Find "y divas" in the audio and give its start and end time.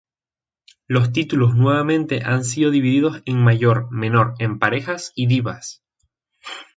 5.13-5.83